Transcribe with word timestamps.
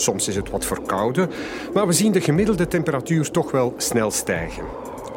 soms 0.00 0.28
is 0.28 0.36
het 0.36 0.50
wat 0.50 0.64
verkouden, 0.64 1.30
maar 1.74 1.86
we 1.86 1.92
zien 1.92 2.12
de 2.12 2.20
gemiddelde 2.20 2.66
temperatuur 2.66 3.30
toch 3.30 3.50
wel 3.50 3.74
snel 3.76 4.10
stijgen. 4.10 4.64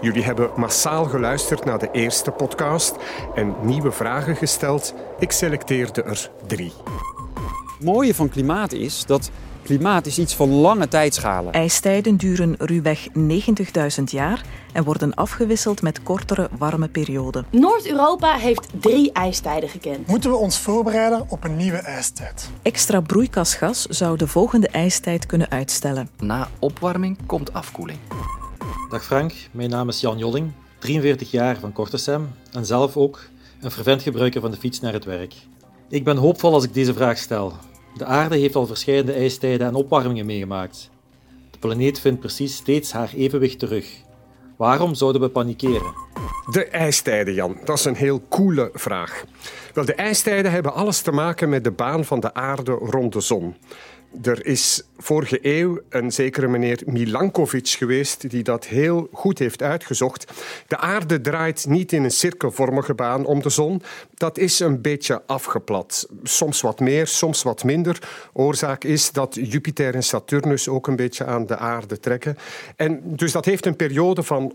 Jullie 0.02 0.24
hebben 0.24 0.50
massaal 0.56 1.06
geluisterd 1.06 1.66
naar 1.66 1.80
de 1.80 1.90
eerste 1.92 2.32
podcast 2.32 2.96
en 3.36 3.56
nieuwe 3.62 3.92
vragen 3.92 4.36
gesteld. 4.36 4.94
Ik 5.20 5.32
selecteerde 5.32 6.04
er 6.04 6.30
drie. 6.48 6.72
Het 7.78 7.86
mooie 7.86 8.16
van 8.16 8.30
klimaat 8.30 8.72
is 8.72 9.06
dat 9.06 9.32
klimaat 9.64 10.06
is 10.06 10.20
iets 10.20 10.36
van 10.36 10.50
lange 10.50 10.88
tijdschalen. 10.88 11.54
IJstijden 11.54 12.18
duren 12.18 12.56
ruwweg 12.58 13.08
90.000 13.98 14.04
jaar 14.06 14.42
en 14.74 14.84
worden 14.84 15.14
afgewisseld 15.14 15.82
met 15.82 16.04
kortere 16.04 16.50
warme 16.58 16.88
perioden. 16.88 17.46
Noord-Europa 17.50 18.36
heeft 18.36 18.68
drie 18.80 19.12
ijstijden 19.12 19.70
gekend. 19.70 20.08
Moeten 20.08 20.30
we 20.30 20.36
ons 20.36 20.60
voorbereiden 20.60 21.26
op 21.30 21.44
een 21.44 21.56
nieuwe 21.56 21.78
ijstijd? 21.78 22.50
Extra 22.62 23.02
broeikasgas 23.02 23.86
zou 23.86 24.18
de 24.18 24.28
volgende 24.28 24.68
ijstijd 24.68 25.26
kunnen 25.26 25.50
uitstellen. 25.50 26.10
Na 26.20 26.50
opwarming 26.60 27.18
komt 27.26 27.54
afkoeling. 27.54 28.00
Dag 28.90 29.04
Frank, 29.04 29.34
mijn 29.52 29.70
naam 29.70 29.90
is 29.90 30.00
Jan 30.00 30.18
Jolling, 30.18 30.52
43 30.80 31.32
jaar 31.32 31.60
van 31.60 31.72
Kortesem 31.72 32.32
en 32.52 32.66
zelf 32.66 32.98
ook 32.98 33.20
een 33.62 33.72
fervent 33.72 34.02
gebruiker 34.02 34.42
van 34.42 34.52
de 34.52 34.58
fiets 34.58 34.80
naar 34.80 34.94
het 34.94 35.06
werk. 35.06 35.34
Ik 35.90 36.04
ben 36.04 36.18
hoopvol 36.18 36.54
als 36.54 36.64
ik 36.64 36.74
deze 36.74 36.94
vraag 36.94 37.18
stel. 37.18 37.54
De 37.98 38.06
aarde 38.06 38.38
heeft 38.38 38.56
al 38.56 38.66
verschillende 38.66 39.14
ijstijden 39.14 39.68
en 39.68 39.76
opwarmingen 39.76 40.26
meegemaakt. 40.26 40.90
De 41.52 41.58
planeet 41.58 42.00
vindt 42.00 42.20
precies 42.20 42.56
steeds 42.56 42.92
haar 42.92 43.14
evenwicht 43.16 43.60
terug. 43.60 43.86
Waarom 44.58 44.96
zouden 44.96 45.22
we 45.22 45.30
panikeren? 45.30 45.94
De 46.52 46.66
ijstijden, 46.66 47.34
Jan. 47.34 47.58
Dat 47.66 47.78
is 47.78 47.86
een 47.86 47.96
heel 47.96 48.22
coole 48.30 48.70
vraag. 48.74 49.24
Wel, 49.74 49.86
de 49.86 49.94
ijstijden 49.94 50.52
hebben 50.52 50.74
alles 50.74 51.02
te 51.02 51.12
maken 51.12 51.50
met 51.50 51.64
de 51.64 51.72
baan 51.72 52.06
van 52.06 52.20
de 52.20 52.34
aarde 52.34 52.72
rond 52.72 53.14
de 53.14 53.22
zon. 53.22 53.56
Er 54.22 54.46
is 54.46 54.84
vorige 54.98 55.40
eeuw 55.42 55.80
een 55.90 56.12
zekere 56.12 56.48
meneer 56.48 56.82
Milankovic 56.86 57.68
geweest 57.68 58.30
die 58.30 58.44
dat 58.44 58.66
heel 58.66 59.08
goed 59.12 59.40
heeft 59.40 59.62
uitgezocht. 59.62 60.32
De 60.68 60.78
aarde 60.78 61.22
draait 61.22 61.66
niet 61.68 61.92
in 61.92 62.04
een 62.04 62.12
cirkelvormige 62.12 62.94
baan 62.94 63.26
om 63.26 63.42
de 63.42 63.50
zon. 63.50 63.82
Dat 64.14 64.38
is 64.38 64.60
een 64.60 64.82
beetje 64.82 65.22
afgeplat. 65.26 66.10
Soms 66.24 66.62
wat 66.62 66.80
meer, 66.80 67.08
soms 67.08 67.44
wat 67.44 67.64
minder. 67.64 68.10
Oorzaak 68.34 68.84
is 68.84 69.12
dat 69.12 69.38
Jupiter 69.42 69.96
en 69.96 70.04
Saturnus 70.04 70.68
ook 70.68 70.88
een 70.88 70.96
beetje 70.96 71.26
aan 71.26 71.46
de 71.46 71.58
aarde 71.58 72.00
trekken. 72.00 72.38
En 72.76 73.02
dus 73.04 73.32
dat 73.32 73.46
heeft 73.46 73.66
een 73.66 73.76
periode 73.76 74.24
van 74.24 74.54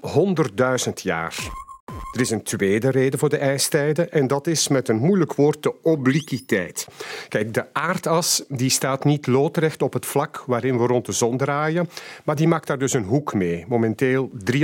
100.000 0.86 0.92
jaar. 0.94 1.66
Er 2.12 2.20
is 2.20 2.30
een 2.30 2.42
tweede 2.42 2.90
reden 2.90 3.18
voor 3.18 3.28
de 3.28 3.36
ijstijden 3.36 4.12
en 4.12 4.26
dat 4.26 4.46
is 4.46 4.68
met 4.68 4.88
een 4.88 4.96
moeilijk 4.96 5.34
woord 5.34 5.62
de 5.62 5.82
obliquiteit. 5.82 6.86
Kijk, 7.28 7.54
de 7.54 7.64
aardas 7.72 8.44
die 8.48 8.70
staat 8.70 9.04
niet 9.04 9.26
loodrecht 9.26 9.82
op 9.82 9.92
het 9.92 10.06
vlak 10.06 10.42
waarin 10.46 10.78
we 10.78 10.86
rond 10.86 11.06
de 11.06 11.12
zon 11.12 11.36
draaien, 11.36 11.88
maar 12.24 12.36
die 12.36 12.48
maakt 12.48 12.66
daar 12.66 12.78
dus 12.78 12.92
een 12.92 13.04
hoek 13.04 13.34
mee. 13.34 13.64
Momenteel 13.68 14.30
23,5 14.52 14.58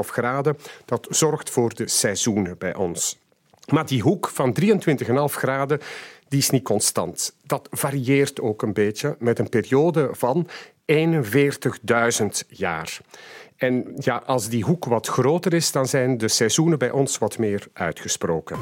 graden. 0.00 0.58
Dat 0.84 1.06
zorgt 1.10 1.50
voor 1.50 1.74
de 1.74 1.88
seizoenen 1.88 2.58
bij 2.58 2.74
ons. 2.74 3.18
Maar 3.72 3.86
die 3.86 4.02
hoek 4.02 4.28
van 4.28 4.56
23,5 4.60 4.66
graden 5.28 5.80
die 6.28 6.38
is 6.38 6.50
niet 6.50 6.64
constant. 6.64 7.34
Dat 7.42 7.68
varieert 7.70 8.40
ook 8.40 8.62
een 8.62 8.72
beetje 8.72 9.16
met 9.18 9.38
een 9.38 9.48
periode 9.48 10.08
van 10.12 10.48
41.000 10.92 12.26
jaar. 12.48 13.00
En 13.56 13.94
ja, 13.96 14.22
als 14.26 14.48
die 14.48 14.64
hoek 14.64 14.84
wat 14.84 15.06
groter 15.06 15.54
is, 15.54 15.72
dan 15.72 15.86
zijn 15.86 16.18
de 16.18 16.28
seizoenen 16.28 16.78
bij 16.78 16.90
ons 16.90 17.18
wat 17.18 17.38
meer 17.38 17.68
uitgesproken. 17.72 18.56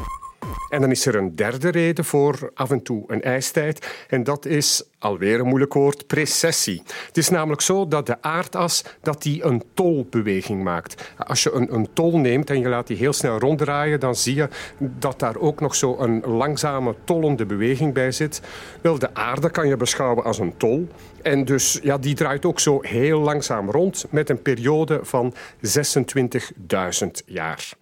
En 0.69 0.81
dan 0.81 0.91
is 0.91 1.07
er 1.07 1.15
een 1.15 1.37
derde 1.37 1.69
reden 1.69 2.05
voor 2.05 2.51
af 2.55 2.71
en 2.71 2.83
toe 2.83 3.05
een 3.07 3.23
ijstijd. 3.23 4.05
En 4.09 4.25
dat 4.25 4.45
is, 4.45 4.85
alweer 4.99 5.41
een 5.41 5.47
moeilijk 5.47 5.73
woord, 5.73 6.07
precessie. 6.07 6.83
Het 7.07 7.17
is 7.17 7.29
namelijk 7.29 7.61
zo 7.61 7.89
dat 7.89 8.07
de 8.07 8.23
aardas 8.23 8.85
dat 9.03 9.23
die 9.23 9.45
een 9.45 9.63
tolbeweging 9.75 10.63
maakt. 10.63 11.13
Als 11.17 11.43
je 11.43 11.53
een, 11.53 11.75
een 11.75 11.89
tol 11.93 12.19
neemt 12.19 12.51
en 12.51 12.61
je 12.61 12.69
laat 12.69 12.87
die 12.87 12.97
heel 12.97 13.13
snel 13.13 13.39
ronddraaien, 13.39 14.01
dan 14.01 14.15
zie 14.15 14.35
je 14.35 14.49
dat 14.79 15.19
daar 15.19 15.37
ook 15.37 15.61
nog 15.61 15.75
zo 15.75 15.97
een 15.99 16.21
langzame 16.21 16.95
tollende 17.05 17.47
beweging 17.47 17.95
bij 17.95 18.13
zit. 18.13 18.41
Wel, 18.81 18.99
de 18.99 19.15
aarde 19.15 19.51
kan 19.51 19.69
je 19.69 19.77
beschouwen 19.77 20.25
als 20.25 20.39
een 20.39 20.57
tol. 20.57 20.89
En 21.23 21.45
dus 21.45 21.79
ja, 21.83 21.99
die 21.99 22.15
draait 22.15 22.45
ook 22.45 22.61
zo 22.61 22.79
heel 22.83 23.21
langzaam 23.21 23.71
rond 23.71 24.07
met 24.11 24.31
een 24.31 24.43
periode 24.43 25.01
van 25.03 25.35
26.000 25.35 27.07
jaar. 27.27 27.77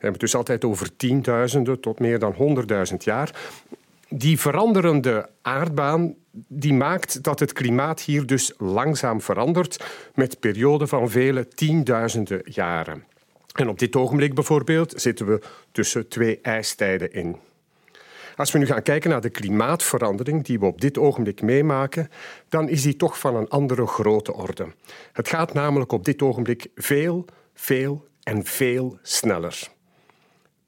Hebben 0.00 0.20
het 0.20 0.20
dus 0.20 0.34
altijd 0.34 0.64
over 0.64 0.96
tienduizenden 0.96 1.80
tot 1.80 1.98
meer 1.98 2.18
dan 2.18 2.32
honderdduizend 2.32 3.04
jaar. 3.04 3.34
Die 4.08 4.40
veranderende 4.40 5.28
aardbaan 5.42 6.14
die 6.48 6.74
maakt 6.74 7.22
dat 7.22 7.40
het 7.40 7.52
klimaat 7.52 8.00
hier 8.00 8.26
dus 8.26 8.52
langzaam 8.58 9.20
verandert 9.20 9.84
met 10.14 10.40
perioden 10.40 10.88
van 10.88 11.10
vele 11.10 11.48
tienduizenden 11.48 12.40
jaren. 12.44 13.04
En 13.54 13.68
op 13.68 13.78
dit 13.78 13.96
ogenblik 13.96 14.34
bijvoorbeeld 14.34 14.92
zitten 14.96 15.26
we 15.26 15.40
tussen 15.72 16.08
twee 16.08 16.38
ijstijden 16.42 17.12
in. 17.12 17.36
Als 18.36 18.52
we 18.52 18.58
nu 18.58 18.66
gaan 18.66 18.82
kijken 18.82 19.10
naar 19.10 19.20
de 19.20 19.30
klimaatverandering 19.30 20.44
die 20.44 20.58
we 20.58 20.66
op 20.66 20.80
dit 20.80 20.98
ogenblik 20.98 21.42
meemaken, 21.42 22.10
dan 22.48 22.68
is 22.68 22.82
die 22.82 22.96
toch 22.96 23.18
van 23.18 23.36
een 23.36 23.48
andere 23.48 23.86
grote 23.86 24.34
orde. 24.34 24.66
Het 25.12 25.28
gaat 25.28 25.52
namelijk 25.52 25.92
op 25.92 26.04
dit 26.04 26.22
ogenblik 26.22 26.66
veel, 26.74 27.24
veel 27.54 28.06
en 28.22 28.44
veel 28.44 28.98
sneller. 29.02 29.68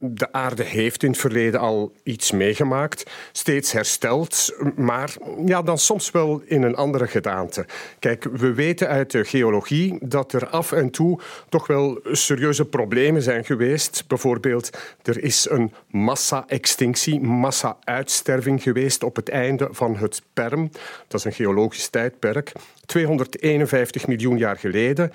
De 0.05 0.33
aarde 0.33 0.63
heeft 0.63 1.03
in 1.03 1.11
het 1.11 1.21
verleden 1.21 1.61
al 1.61 1.93
iets 2.03 2.31
meegemaakt, 2.31 3.11
steeds 3.33 3.73
hersteld, 3.73 4.55
maar 4.77 5.15
ja, 5.47 5.63
dan 5.63 5.79
soms 5.79 6.11
wel 6.11 6.43
in 6.45 6.63
een 6.63 6.75
andere 6.75 7.07
gedaante. 7.07 7.67
Kijk, 7.99 8.25
we 8.25 8.55
weten 8.55 8.89
uit 8.89 9.11
de 9.11 9.25
geologie 9.25 9.99
dat 10.01 10.33
er 10.33 10.49
af 10.49 10.73
en 10.73 10.91
toe 10.91 11.21
toch 11.49 11.67
wel 11.67 12.01
serieuze 12.05 12.65
problemen 12.65 13.23
zijn 13.23 13.45
geweest. 13.45 14.05
Bijvoorbeeld, 14.07 14.71
er 15.03 15.23
is 15.23 15.49
een 15.51 15.73
massa-extinctie, 15.91 17.21
massa-uitsterving 17.21 18.63
geweest 18.63 19.03
op 19.03 19.17
het 19.17 19.29
einde 19.29 19.69
van 19.71 19.97
het 19.97 20.23
Perm. 20.33 20.71
Dat 21.09 21.21
is 21.21 21.25
een 21.25 21.33
geologisch 21.33 21.89
tijdperk. 21.89 22.53
251 22.87 24.07
miljoen 24.07 24.39
jaar 24.39 24.57
geleden. 24.57 25.13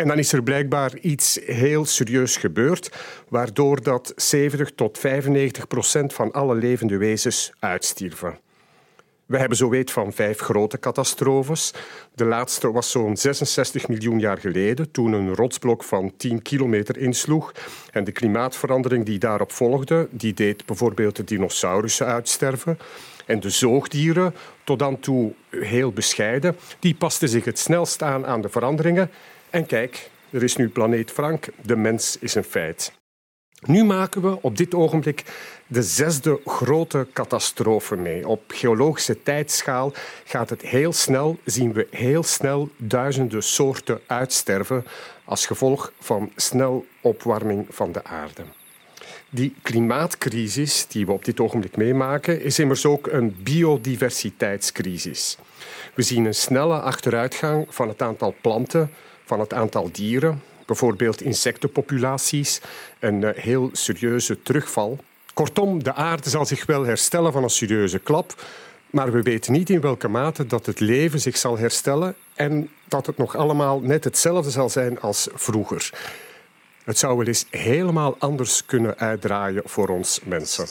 En 0.00 0.08
dan 0.08 0.18
is 0.18 0.32
er 0.32 0.42
blijkbaar 0.42 0.98
iets 0.98 1.38
heel 1.44 1.84
serieus 1.84 2.36
gebeurd, 2.36 2.92
waardoor 3.28 3.82
dat 3.82 4.12
70 4.16 4.70
tot 4.74 4.98
95 4.98 5.66
procent 5.66 6.12
van 6.12 6.32
alle 6.32 6.54
levende 6.54 6.96
wezens 6.96 7.52
uitstierven. 7.58 8.38
We 9.26 9.38
hebben 9.38 9.56
zo 9.56 9.68
weet 9.68 9.90
van 9.90 10.12
vijf 10.12 10.40
grote 10.40 10.78
catastrofes. 10.78 11.74
De 12.14 12.24
laatste 12.24 12.72
was 12.72 12.90
zo'n 12.90 13.16
66 13.16 13.88
miljoen 13.88 14.18
jaar 14.18 14.38
geleden, 14.38 14.90
toen 14.90 15.12
een 15.12 15.34
rotsblok 15.34 15.84
van 15.84 16.12
10 16.16 16.42
kilometer 16.42 16.98
insloeg. 16.98 17.52
En 17.90 18.04
de 18.04 18.12
klimaatverandering 18.12 19.04
die 19.04 19.18
daarop 19.18 19.52
volgde, 19.52 20.08
die 20.10 20.34
deed 20.34 20.66
bijvoorbeeld 20.66 21.16
de 21.16 21.24
dinosaurussen 21.24 22.06
uitsterven. 22.06 22.78
En 23.26 23.40
de 23.40 23.50
zoogdieren, 23.50 24.34
tot 24.64 24.78
dan 24.78 25.00
toe 25.00 25.32
heel 25.50 25.92
bescheiden, 25.92 26.56
die 26.78 26.94
pasten 26.94 27.28
zich 27.28 27.44
het 27.44 27.58
snelst 27.58 28.02
aan 28.02 28.26
aan 28.26 28.40
de 28.40 28.48
veranderingen. 28.48 29.10
En 29.50 29.66
kijk, 29.66 30.10
er 30.30 30.42
is 30.42 30.56
nu 30.56 30.68
planeet 30.68 31.10
Frank, 31.10 31.46
de 31.62 31.76
mens 31.76 32.16
is 32.20 32.34
een 32.34 32.44
feit. 32.44 32.92
Nu 33.66 33.84
maken 33.84 34.22
we 34.22 34.42
op 34.42 34.56
dit 34.56 34.74
ogenblik 34.74 35.24
de 35.66 35.82
zesde 35.82 36.40
grote 36.44 37.06
catastrofe 37.12 37.96
mee. 37.96 38.28
Op 38.28 38.42
geologische 38.46 39.22
tijdschaal 39.22 39.92
gaat 40.24 40.50
het 40.50 40.62
heel 40.62 40.92
snel, 40.92 41.38
zien 41.44 41.72
we 41.72 41.86
heel 41.90 42.22
snel 42.22 42.68
duizenden 42.76 43.42
soorten 43.42 44.00
uitsterven 44.06 44.84
als 45.24 45.46
gevolg 45.46 45.92
van 45.98 46.32
snel 46.36 46.86
opwarming 47.00 47.66
van 47.68 47.92
de 47.92 48.04
aarde. 48.04 48.42
Die 49.30 49.54
klimaatcrisis 49.62 50.86
die 50.86 51.06
we 51.06 51.12
op 51.12 51.24
dit 51.24 51.40
ogenblik 51.40 51.76
meemaken, 51.76 52.42
is 52.42 52.58
immers 52.58 52.86
ook 52.86 53.06
een 53.06 53.36
biodiversiteitscrisis. 53.42 55.38
We 55.94 56.02
zien 56.02 56.24
een 56.24 56.34
snelle 56.34 56.80
achteruitgang 56.80 57.66
van 57.68 57.88
het 57.88 58.02
aantal 58.02 58.34
planten, 58.40 58.90
van 59.30 59.40
het 59.40 59.54
aantal 59.54 59.88
dieren, 59.92 60.42
bijvoorbeeld 60.66 61.22
insectenpopulaties, 61.22 62.60
een 62.98 63.24
eh, 63.24 63.42
heel 63.42 63.70
serieuze 63.72 64.42
terugval. 64.42 64.98
Kortom, 65.34 65.82
de 65.82 65.94
aarde 65.94 66.30
zal 66.30 66.46
zich 66.46 66.66
wel 66.66 66.84
herstellen 66.84 67.32
van 67.32 67.42
een 67.42 67.50
serieuze 67.50 67.98
klap, 67.98 68.44
maar 68.90 69.12
we 69.12 69.22
weten 69.22 69.52
niet 69.52 69.70
in 69.70 69.80
welke 69.80 70.08
mate 70.08 70.46
dat 70.46 70.66
het 70.66 70.80
leven 70.80 71.20
zich 71.20 71.36
zal 71.36 71.58
herstellen 71.58 72.14
en 72.34 72.70
dat 72.88 73.06
het 73.06 73.16
nog 73.16 73.36
allemaal 73.36 73.80
net 73.80 74.04
hetzelfde 74.04 74.50
zal 74.50 74.68
zijn 74.68 75.00
als 75.00 75.28
vroeger. 75.34 75.90
Het 76.84 76.98
zou 76.98 77.16
wel 77.16 77.26
eens 77.26 77.46
helemaal 77.50 78.16
anders 78.18 78.64
kunnen 78.66 78.98
uitdraaien 78.98 79.62
voor 79.64 79.88
ons 79.88 80.20
mensen. 80.24 80.66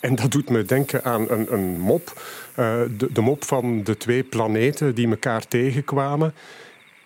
En 0.00 0.14
dat 0.14 0.30
doet 0.30 0.50
me 0.50 0.64
denken 0.64 1.04
aan 1.04 1.30
een, 1.30 1.52
een 1.52 1.80
mop. 1.80 2.12
Uh, 2.58 2.82
de, 2.96 3.12
de 3.12 3.20
mop 3.20 3.44
van 3.44 3.82
de 3.84 3.96
twee 3.96 4.22
planeten 4.22 4.94
die 4.94 5.08
elkaar 5.08 5.48
tegenkwamen. 5.48 6.34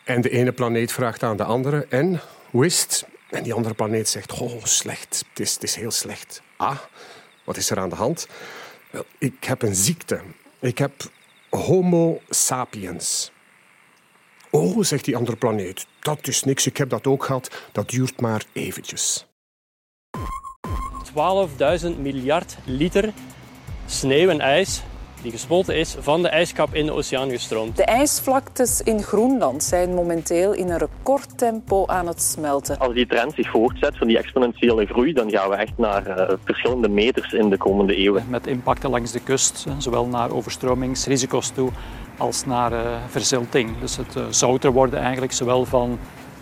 En 0.09 0.21
de 0.21 0.31
ene 0.31 0.53
planeet 0.53 0.93
vraagt 0.93 1.23
aan 1.23 1.37
de 1.37 1.45
andere: 1.45 1.87
En, 1.89 2.21
hoe 2.51 2.67
is 2.67 2.83
het? 2.83 3.07
En 3.31 3.43
die 3.43 3.53
andere 3.53 3.75
planeet 3.75 4.09
zegt: 4.09 4.41
Oh, 4.41 4.65
slecht. 4.65 5.25
Het 5.29 5.41
is, 5.41 5.55
het 5.55 5.63
is 5.63 5.75
heel 5.75 5.91
slecht. 5.91 6.43
Ah, 6.57 6.79
wat 7.45 7.57
is 7.57 7.71
er 7.71 7.79
aan 7.79 7.89
de 7.89 7.95
hand? 7.95 8.27
Wel, 8.91 9.05
ik 9.19 9.45
heb 9.45 9.63
een 9.63 9.75
ziekte. 9.75 10.21
Ik 10.59 10.79
heb 10.79 10.93
Homo 11.51 12.21
sapiens. 12.29 13.33
Oh, 14.51 14.83
zegt 14.83 15.05
die 15.05 15.17
andere 15.17 15.37
planeet. 15.37 15.87
Dat 16.01 16.27
is 16.27 16.43
niks, 16.43 16.67
ik 16.67 16.77
heb 16.77 16.89
dat 16.89 17.07
ook 17.07 17.25
gehad. 17.25 17.51
Dat 17.73 17.89
duurt 17.91 18.21
maar 18.21 18.45
eventjes. 18.53 19.27
12.000 21.83 21.99
miljard 21.99 22.57
liter 22.65 23.13
sneeuw 23.87 24.29
en 24.29 24.41
ijs 24.41 24.83
die 25.23 25.31
gesmolten 25.31 25.77
is 25.77 25.97
van 25.99 26.23
de 26.23 26.29
ijskap 26.29 26.75
in 26.75 26.87
de 26.87 26.93
oceaan 26.93 27.31
gestroomd. 27.31 27.77
De 27.77 27.85
ijsvlaktes 27.85 28.81
in 28.81 29.03
Groenland 29.03 29.63
zijn 29.65 29.95
momenteel 29.95 30.53
in 30.53 30.71
een 30.71 30.79
recordtempo 30.79 31.87
aan 31.87 32.07
het 32.07 32.23
smelten. 32.23 32.79
Als 32.79 32.95
die 32.95 33.07
trend 33.07 33.35
zich 33.35 33.51
voortzet 33.51 33.97
van 33.97 34.07
die 34.07 34.19
exponentiële 34.19 34.87
groei, 34.87 35.13
dan 35.13 35.31
gaan 35.31 35.51
we 35.51 35.57
echt 35.57 35.73
naar 35.77 36.07
uh, 36.07 36.37
verschillende 36.45 36.89
meters 36.89 37.33
in 37.33 37.51
de 37.51 37.57
komende 37.57 37.95
eeuwen. 37.95 38.25
Met 38.29 38.47
impacten 38.47 38.91
langs 38.91 39.13
de 39.13 39.21
kust, 39.21 39.67
zowel 39.79 40.07
naar 40.07 40.31
overstromingsrisico's 40.31 41.51
toe 41.51 41.71
als 42.19 42.45
naar 42.45 42.73
uh, 42.73 42.79
verzilting. 43.09 43.79
Dus 43.81 43.97
het 43.97 44.17
uh, 44.17 44.25
zouter 44.31 44.73
worden 44.73 45.01
eigenlijk 45.01 45.33
zowel 45.33 45.65
van 45.65 45.99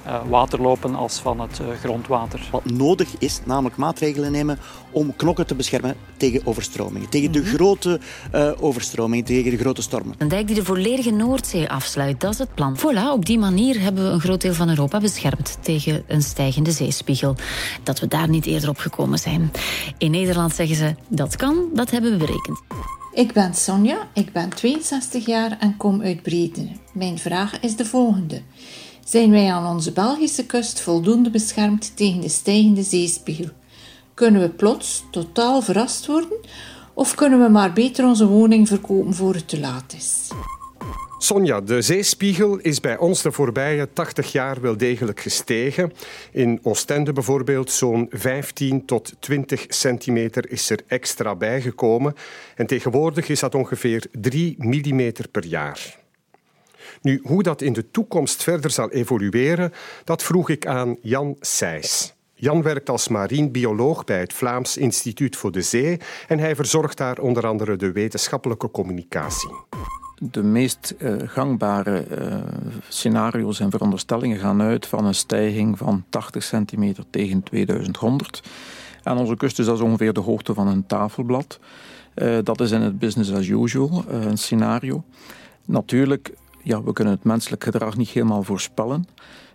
uh, 0.07 0.21
waterlopen 0.29 0.95
als 0.95 1.19
van 1.19 1.41
het 1.41 1.59
uh, 1.59 1.67
grondwater. 1.83 2.49
Wat 2.51 2.65
nodig 2.65 3.09
is, 3.19 3.41
namelijk 3.45 3.77
maatregelen 3.77 4.33
nemen 4.33 4.59
om 4.91 5.17
knokken 5.17 5.47
te 5.47 5.55
beschermen 5.55 5.97
tegen 6.17 6.41
overstromingen. 6.45 7.09
Tegen 7.09 7.33
de 7.33 7.45
grote 7.45 8.01
uh, 8.35 8.53
overstromingen, 8.61 9.25
tegen 9.25 9.51
de 9.51 9.57
grote 9.57 9.83
stormen. 9.83 10.15
Een 10.19 10.29
dijk 10.29 10.47
die 10.47 10.57
de 10.57 10.65
volledige 10.65 11.11
Noordzee 11.11 11.71
afsluit, 11.71 12.21
dat 12.21 12.33
is 12.33 12.39
het 12.39 12.55
plan. 12.55 12.79
Voilà, 12.79 13.13
op 13.13 13.27
die 13.27 13.39
manier 13.39 13.81
hebben 13.81 14.05
we 14.05 14.11
een 14.11 14.21
groot 14.21 14.41
deel 14.41 14.55
van 14.55 14.69
Europa 14.69 15.01
beschermd 15.01 15.59
tegen 15.61 16.05
een 16.07 16.23
stijgende 16.23 16.71
zeespiegel. 16.71 17.37
Dat 17.83 18.01
we 18.01 18.09
daar 18.09 18.29
niet 18.29 18.47
eerder 18.47 18.69
op 18.69 18.79
gekomen 18.79 19.19
zijn. 19.19 19.53
In 19.99 20.11
Nederland 20.11 20.55
zeggen 20.55 20.77
ze, 20.77 20.95
dat 21.09 21.37
kan, 21.37 21.69
dat 21.75 21.91
hebben 21.91 22.11
we 22.11 22.17
berekend. 22.17 22.63
Ik 23.13 23.33
ben 23.33 23.55
Sonja, 23.55 24.09
ik 24.13 24.33
ben 24.33 24.49
62 24.49 25.27
jaar 25.27 25.57
en 25.61 25.77
kom 25.77 26.03
uit 26.03 26.23
Brede. 26.23 26.69
Mijn 26.93 27.19
vraag 27.19 27.61
is 27.61 27.77
de 27.77 27.85
volgende. 27.85 28.43
Zijn 29.07 29.31
wij 29.31 29.53
aan 29.53 29.75
onze 29.75 29.93
Belgische 29.93 30.47
kust 30.47 30.81
voldoende 30.81 31.31
beschermd 31.31 31.97
tegen 31.97 32.21
de 32.21 32.29
stijgende 32.29 32.83
zeespiegel? 32.83 33.49
Kunnen 34.15 34.41
we 34.41 34.49
plots 34.49 35.05
totaal 35.11 35.63
verrast 35.63 36.07
worden? 36.07 36.39
Of 36.95 37.15
kunnen 37.15 37.43
we 37.43 37.49
maar 37.49 37.73
beter 37.73 38.05
onze 38.05 38.27
woning 38.27 38.69
verkopen 38.69 39.15
voor 39.15 39.35
het 39.35 39.49
te 39.49 39.61
laat 39.61 39.95
is? 39.97 40.29
Sonja, 41.19 41.61
de 41.61 41.83
zeespiegel 41.83 42.59
is 42.59 42.81
bij 42.81 42.97
ons 42.99 43.23
de 43.23 43.33
voorbije 43.33 43.93
80 43.93 44.33
jaar 44.33 44.61
wel 44.61 44.77
degelijk 44.77 45.21
gestegen. 45.21 45.93
In 46.33 46.59
Oostende 46.63 47.13
bijvoorbeeld 47.13 47.71
zo'n 47.71 48.07
15 48.11 48.85
tot 48.85 49.13
20 49.19 49.65
centimeter 49.69 50.51
is 50.51 50.71
er 50.71 50.81
extra 50.87 51.35
bijgekomen. 51.35 52.15
En 52.57 52.67
tegenwoordig 52.67 53.29
is 53.29 53.41
dat 53.41 53.55
ongeveer 53.55 54.07
3 54.13 54.55
millimeter 54.59 55.29
per 55.29 55.45
jaar. 55.45 56.05
Nu, 57.03 57.21
hoe 57.23 57.43
dat 57.43 57.63
in 57.63 57.73
de 57.73 57.91
toekomst 57.91 58.43
verder 58.43 58.71
zal 58.71 58.91
evolueren, 58.91 59.73
dat 60.05 60.23
vroeg 60.23 60.51
ik 60.51 60.67
aan 60.67 60.97
Jan 61.03 61.37
Seys. 61.41 62.15
Jan 62.39 62.63
werkt 62.63 62.91
als 62.91 63.09
marinebioloog 63.09 64.05
bij 64.05 64.21
het 64.21 64.33
Vlaams 64.33 64.77
Instituut 64.77 65.37
voor 65.37 65.53
de 65.53 65.63
Zee 65.63 66.01
en 66.29 66.39
hij 66.39 66.57
verzorgt 66.57 66.97
daar 66.97 67.19
onder 67.19 67.47
andere 67.47 67.77
de 67.77 67.93
wetenschappelijke 67.93 68.71
communicatie. 68.71 69.51
De 70.19 70.43
meest 70.43 70.95
uh, 70.99 71.17
gangbare 71.25 72.07
uh, 72.19 72.37
scenario's 72.89 73.61
en 73.61 73.71
veronderstellingen 73.71 74.39
gaan 74.39 74.63
uit 74.63 74.87
van 74.87 75.05
een 75.05 75.15
stijging 75.15 75.79
van 75.79 76.05
80 76.09 76.43
centimeter 76.43 77.05
tegen 77.11 77.43
2100. 77.43 78.43
Aan 79.03 79.19
onze 79.19 79.37
kust 79.37 79.59
is 79.59 79.67
dat 79.67 79.81
ongeveer 79.81 80.13
de 80.13 80.21
hoogte 80.21 80.55
van 80.55 80.67
een 80.67 80.87
tafelblad. 80.87 81.59
Uh, 82.15 82.39
dat 82.43 82.61
is 82.61 82.71
in 82.71 82.81
het 82.81 82.99
business 82.99 83.33
as 83.33 83.49
usual, 83.49 84.05
een 84.09 84.39
scenario. 84.39 85.05
Natuurlijk 85.65 86.33
ja, 86.67 86.83
we 86.83 86.93
kunnen 86.93 87.15
het 87.15 87.25
menselijk 87.25 87.65
gedrag 87.65 87.97
niet 87.97 88.09
helemaal 88.09 88.43
voorspellen. 88.43 89.07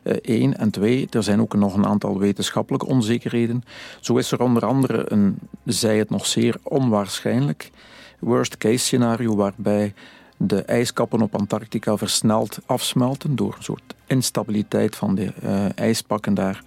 Eén. 0.04 0.58
en 0.58 0.72
twee, 0.72 1.08
er 1.10 1.24
zijn 1.24 1.42
ook 1.42 1.56
nog 1.56 1.76
een 1.76 1.86
aantal 1.86 2.20
wetenschappelijke 2.20 2.86
onzekerheden. 2.86 3.64
Zo 4.00 4.18
is 4.18 4.32
er 4.32 4.42
onder 4.42 4.66
andere 4.66 5.12
een, 5.12 5.40
zij 5.66 5.98
het 5.98 6.10
nog 6.10 6.26
zeer 6.26 6.56
onwaarschijnlijk, 6.64 7.72
worst 8.20 8.58
case 8.58 8.78
scenario 8.78 9.36
waarbij 9.36 9.94
de 10.38 10.62
ijskappen 10.62 11.22
op 11.22 11.36
Antarctica 11.36 11.98
versneld 11.98 12.60
afsmelten 12.66 13.36
door 13.36 13.56
een 13.58 13.64
soort 13.64 13.96
instabiliteit 14.08 14.96
van 14.96 15.16
de 15.16 15.34
uh, 15.44 15.66
ijspakken 15.78 16.34
daar. 16.34 16.64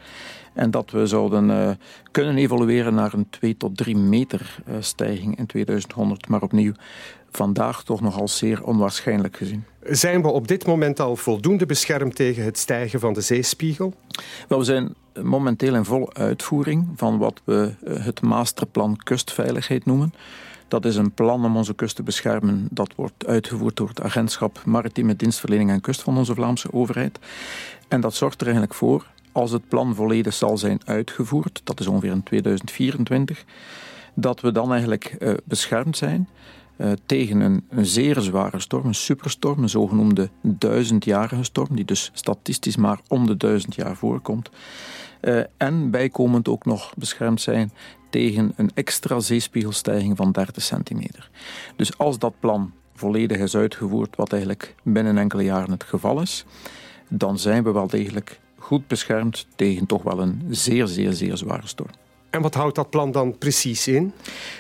En 0.52 0.70
dat 0.70 0.90
we 0.90 1.06
zouden 1.06 1.50
uh, 1.50 1.70
kunnen 2.10 2.36
evolueren 2.36 2.94
naar 2.94 3.14
een 3.14 3.30
2 3.30 3.56
tot 3.56 3.76
3 3.76 3.96
meter 3.96 4.58
stijging 4.80 5.38
in 5.38 5.46
2100. 5.46 6.28
Maar 6.28 6.42
opnieuw, 6.42 6.72
vandaag 7.36 7.82
toch 7.82 8.00
nogal 8.00 8.28
zeer 8.28 8.64
onwaarschijnlijk 8.64 9.36
gezien. 9.36 9.64
Zijn 9.82 10.22
we 10.22 10.28
op 10.28 10.48
dit 10.48 10.66
moment 10.66 11.00
al 11.00 11.16
voldoende 11.16 11.66
beschermd 11.66 12.14
tegen 12.14 12.44
het 12.44 12.58
stijgen 12.58 13.00
van 13.00 13.12
de 13.12 13.20
zeespiegel? 13.20 13.94
Wel, 14.48 14.58
we 14.58 14.64
zijn 14.64 14.94
momenteel 15.22 15.74
in 15.74 15.84
volle 15.84 16.12
uitvoering 16.12 16.88
van 16.96 17.18
wat 17.18 17.40
we 17.44 17.72
het 17.84 18.20
Masterplan 18.20 18.96
Kustveiligheid 18.96 19.84
noemen. 19.84 20.14
Dat 20.68 20.84
is 20.84 20.96
een 20.96 21.12
plan 21.12 21.44
om 21.44 21.56
onze 21.56 21.74
kust 21.74 21.96
te 21.96 22.02
beschermen. 22.02 22.68
Dat 22.70 22.92
wordt 22.96 23.26
uitgevoerd 23.26 23.76
door 23.76 23.88
het 23.88 24.02
Agentschap 24.02 24.62
Maritieme 24.64 25.16
Dienstverlening 25.16 25.70
en 25.70 25.80
Kust 25.80 26.02
van 26.02 26.16
onze 26.16 26.34
Vlaamse 26.34 26.72
overheid. 26.72 27.18
En 27.88 28.00
dat 28.00 28.14
zorgt 28.14 28.40
er 28.40 28.46
eigenlijk 28.46 28.74
voor, 28.74 29.06
als 29.32 29.50
het 29.50 29.68
plan 29.68 29.94
volledig 29.94 30.34
zal 30.34 30.58
zijn 30.58 30.80
uitgevoerd, 30.84 31.60
dat 31.64 31.80
is 31.80 31.86
ongeveer 31.86 32.10
in 32.10 32.22
2024, 32.22 33.44
dat 34.14 34.40
we 34.40 34.52
dan 34.52 34.70
eigenlijk 34.70 35.16
uh, 35.18 35.34
beschermd 35.44 35.96
zijn 35.96 36.28
uh, 36.76 36.92
tegen 37.06 37.40
een, 37.40 37.64
een, 37.70 37.86
zeer 37.86 38.20
zware 38.20 38.60
storm, 38.60 38.86
een 38.86 38.94
superstorm, 38.94 39.62
een 39.62 39.68
zogenoemde 39.68 40.30
duizendjarige 40.42 41.42
storm, 41.42 41.76
die 41.76 41.84
dus 41.84 42.10
statistisch 42.12 42.76
maar 42.76 43.00
om 43.08 43.26
de 43.26 43.36
duizend 43.36 43.74
jaar 43.74 43.96
voorkomt. 43.96 44.50
Uh, 45.20 45.40
en 45.56 45.90
bijkomend 45.90 46.48
ook 46.48 46.64
nog 46.64 46.94
beschermd 46.96 47.40
zijn 47.40 47.72
tegen 48.10 48.52
een 48.56 48.70
extra 48.74 49.20
zeespiegelstijging 49.20 50.16
van 50.16 50.32
30 50.32 50.62
centimeter. 50.62 51.30
Dus 51.76 51.98
als 51.98 52.18
dat 52.18 52.34
plan 52.40 52.72
volledig 52.94 53.38
is 53.38 53.56
uitgevoerd, 53.56 54.16
wat 54.16 54.32
eigenlijk 54.32 54.74
binnen 54.82 55.18
enkele 55.18 55.44
jaren 55.44 55.70
het 55.70 55.84
geval 55.84 56.20
is, 56.20 56.44
dan 57.08 57.38
zijn 57.38 57.64
we 57.64 57.72
wel 57.72 57.86
degelijk 57.86 58.40
goed 58.58 58.86
beschermd 58.86 59.46
tegen 59.56 59.86
toch 59.86 60.02
wel 60.02 60.20
een 60.20 60.42
zeer, 60.50 60.86
zeer, 60.86 61.12
zeer 61.12 61.36
zware 61.36 61.66
storm. 61.66 61.90
En 62.34 62.42
wat 62.42 62.54
houdt 62.54 62.74
dat 62.74 62.90
plan 62.90 63.12
dan 63.12 63.38
precies 63.38 63.88
in? 63.88 64.12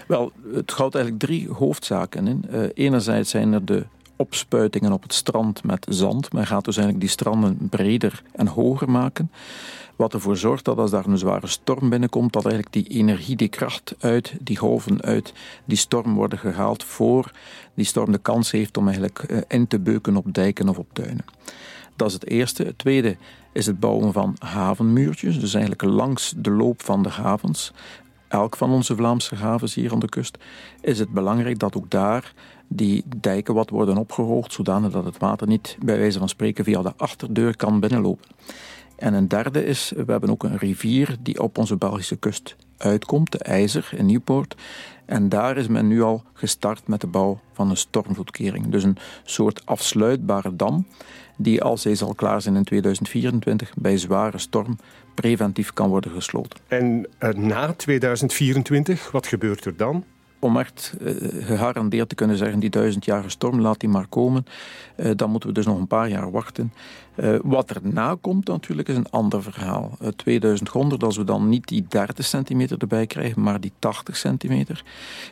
Wel, 0.06 0.32
het 0.52 0.70
houdt 0.70 0.94
eigenlijk 0.94 1.24
drie 1.24 1.48
hoofdzaken 1.50 2.26
in. 2.26 2.44
Uh, 2.52 2.60
enerzijds 2.74 3.30
zijn 3.30 3.52
er 3.52 3.64
de 3.64 3.84
opspuitingen 4.16 4.92
op 4.92 5.02
het 5.02 5.14
strand 5.14 5.64
met 5.64 5.86
zand. 5.88 6.32
Men 6.32 6.46
gaat 6.46 6.64
dus 6.64 6.76
eigenlijk 6.76 7.06
die 7.06 7.14
stranden 7.14 7.68
breder 7.70 8.22
en 8.32 8.46
hoger 8.46 8.90
maken. 8.90 9.30
Wat 9.96 10.14
ervoor 10.14 10.36
zorgt 10.36 10.64
dat 10.64 10.78
als 10.78 10.90
daar 10.90 11.06
een 11.06 11.18
zware 11.18 11.46
storm 11.46 11.90
binnenkomt, 11.90 12.32
dat 12.32 12.46
eigenlijk 12.46 12.74
die 12.74 12.98
energie, 12.98 13.36
die 13.36 13.48
kracht 13.48 13.94
uit 13.98 14.34
die 14.40 14.56
golven, 14.56 15.02
uit 15.02 15.32
die 15.64 15.76
storm 15.76 16.14
worden 16.14 16.38
gehaald 16.38 16.84
voor 16.84 17.30
die 17.74 17.84
storm 17.84 18.12
de 18.12 18.18
kans 18.18 18.50
heeft 18.50 18.76
om 18.76 18.84
eigenlijk 18.84 19.24
uh, 19.28 19.38
in 19.48 19.66
te 19.66 19.78
beuken 19.78 20.16
op 20.16 20.34
dijken 20.34 20.68
of 20.68 20.78
op 20.78 20.88
duinen. 20.92 21.24
Dat 21.96 22.08
is 22.08 22.14
het 22.14 22.28
eerste. 22.28 22.62
Het 22.62 22.78
tweede 22.78 23.16
is 23.52 23.66
het 23.66 23.80
bouwen 23.80 24.12
van 24.12 24.36
havenmuurtjes, 24.38 25.40
dus 25.40 25.54
eigenlijk 25.54 25.82
langs 25.82 26.34
de 26.36 26.50
loop 26.50 26.82
van 26.82 27.02
de 27.02 27.08
havens. 27.08 27.72
Elk 28.28 28.56
van 28.56 28.70
onze 28.70 28.96
Vlaamse 28.96 29.34
havens 29.34 29.74
hier 29.74 29.92
aan 29.92 29.98
de 29.98 30.08
kust 30.08 30.38
is 30.80 30.98
het 30.98 31.10
belangrijk 31.10 31.58
dat 31.58 31.76
ook 31.76 31.90
daar 31.90 32.34
die 32.68 33.04
dijken 33.16 33.54
wat 33.54 33.70
worden 33.70 33.96
opgehoogd, 33.96 34.52
zodanig 34.52 34.92
dat 34.92 35.04
het 35.04 35.18
water 35.18 35.46
niet 35.46 35.76
bij 35.80 35.98
wijze 35.98 36.18
van 36.18 36.28
spreken 36.28 36.64
via 36.64 36.82
de 36.82 36.92
achterdeur 36.96 37.56
kan 37.56 37.80
binnenlopen. 37.80 38.26
En 38.96 39.14
een 39.14 39.28
derde 39.28 39.64
is, 39.64 39.92
we 39.96 40.12
hebben 40.12 40.30
ook 40.30 40.42
een 40.42 40.58
rivier 40.58 41.16
die 41.20 41.42
op 41.42 41.58
onze 41.58 41.76
Belgische 41.76 42.16
kust 42.16 42.56
uitkomt, 42.78 43.32
de 43.32 43.38
IJzer 43.38 43.90
in 43.96 44.06
Nieuwpoort. 44.06 44.56
En 45.04 45.28
daar 45.28 45.56
is 45.56 45.68
men 45.68 45.88
nu 45.88 46.02
al 46.02 46.22
gestart 46.32 46.88
met 46.88 47.00
de 47.00 47.06
bouw 47.06 47.40
van 47.52 47.70
een 47.70 47.76
stormvloedkering. 47.76 48.66
Dus 48.66 48.82
een 48.82 48.96
soort 49.24 49.66
afsluitbare 49.66 50.56
dam 50.56 50.86
die 51.36 51.62
als 51.62 51.84
hij 51.84 51.94
zal 51.94 52.14
klaar 52.14 52.42
zijn 52.42 52.56
in 52.56 52.64
2024 52.64 53.72
bij 53.76 53.98
zware 53.98 54.38
storm 54.38 54.78
preventief 55.14 55.72
kan 55.72 55.88
worden 55.88 56.10
gesloten. 56.10 56.60
En 56.68 57.06
uh, 57.20 57.30
na 57.30 57.72
2024, 57.72 59.10
wat 59.10 59.26
gebeurt 59.26 59.64
er 59.64 59.76
dan? 59.76 60.04
Om 60.44 60.56
echt 60.58 60.94
uh, 61.00 61.14
gegarandeerd 61.44 62.08
te 62.08 62.14
kunnen 62.14 62.36
zeggen, 62.36 62.58
die 62.58 62.70
duizendjarige 62.70 63.28
storm, 63.28 63.60
laat 63.60 63.80
die 63.80 63.88
maar 63.88 64.06
komen. 64.06 64.46
Uh, 64.96 65.10
dan 65.16 65.30
moeten 65.30 65.48
we 65.48 65.54
dus 65.54 65.66
nog 65.66 65.78
een 65.78 65.86
paar 65.86 66.08
jaar 66.08 66.30
wachten. 66.30 66.72
Uh, 67.16 67.36
wat 67.42 67.70
erna 67.70 68.16
komt 68.20 68.46
natuurlijk 68.46 68.88
is 68.88 68.96
een 68.96 69.10
ander 69.10 69.42
verhaal. 69.42 69.98
2100, 70.16 71.02
als 71.02 71.16
we 71.16 71.24
dan 71.24 71.48
niet 71.48 71.68
die 71.68 71.86
30 71.88 72.24
centimeter 72.24 72.78
erbij 72.78 73.06
krijgen, 73.06 73.42
maar 73.42 73.60
die 73.60 73.72
80 73.78 74.16
centimeter. 74.16 74.84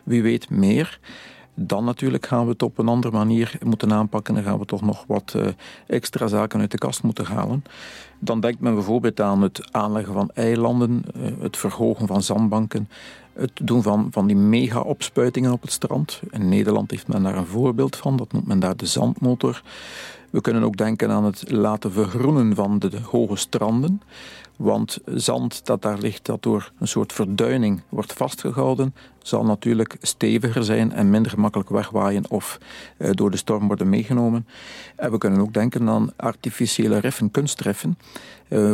Wie 0.04 0.22
weet 0.22 0.50
meer. 0.50 0.98
Dan 1.54 1.84
natuurlijk 1.84 2.26
gaan 2.26 2.44
we 2.44 2.50
het 2.50 2.62
op 2.62 2.78
een 2.78 2.88
andere 2.88 3.16
manier 3.16 3.58
moeten 3.64 3.92
aanpakken. 3.92 4.34
Dan 4.34 4.42
gaan 4.42 4.58
we 4.58 4.64
toch 4.64 4.82
nog 4.82 5.04
wat 5.06 5.36
extra 5.86 6.26
zaken 6.26 6.60
uit 6.60 6.70
de 6.70 6.78
kast 6.78 7.02
moeten 7.02 7.24
halen. 7.24 7.64
Dan 8.18 8.40
denkt 8.40 8.60
men 8.60 8.74
bijvoorbeeld 8.74 9.20
aan 9.20 9.42
het 9.42 9.72
aanleggen 9.72 10.14
van 10.14 10.30
eilanden, 10.34 11.04
het 11.40 11.56
verhogen 11.56 12.06
van 12.06 12.22
zandbanken, 12.22 12.88
het 13.34 13.50
doen 13.62 13.82
van, 13.82 14.08
van 14.10 14.26
die 14.26 14.36
mega-opspuitingen 14.36 15.52
op 15.52 15.62
het 15.62 15.72
strand. 15.72 16.20
In 16.30 16.48
Nederland 16.48 16.90
heeft 16.90 17.08
men 17.08 17.22
daar 17.22 17.36
een 17.36 17.46
voorbeeld 17.46 17.96
van, 17.96 18.16
dat 18.16 18.32
noemt 18.32 18.46
men 18.46 18.60
daar 18.60 18.76
de 18.76 18.86
zandmotor. 18.86 19.62
We 20.30 20.40
kunnen 20.40 20.62
ook 20.62 20.76
denken 20.76 21.10
aan 21.10 21.24
het 21.24 21.50
laten 21.50 21.92
vergroenen 21.92 22.54
van 22.54 22.78
de, 22.78 22.90
hoge 23.10 23.36
stranden. 23.36 24.02
Want 24.56 24.98
zand 25.04 25.66
dat 25.66 25.82
daar 25.82 25.98
ligt, 25.98 26.24
dat 26.24 26.42
door 26.42 26.72
een 26.78 26.88
soort 26.88 27.12
verduining 27.12 27.82
wordt 27.88 28.12
vastgehouden, 28.12 28.94
zal 29.22 29.44
natuurlijk 29.44 29.96
steviger 30.00 30.64
zijn 30.64 30.92
en 30.92 31.10
minder 31.10 31.30
gemakkelijk 31.30 31.68
wegwaaien 31.68 32.30
of 32.30 32.58
uh, 32.98 33.10
door 33.12 33.30
de 33.30 33.36
storm 33.36 33.66
worden 33.66 33.88
meegenomen. 33.88 34.46
En 34.96 35.10
we 35.10 35.18
kunnen 35.18 35.40
ook 35.40 35.52
denken 35.52 35.88
aan 35.88 36.12
artificiële 36.16 36.98
riffen, 36.98 37.30
kunstriffen, 37.30 37.98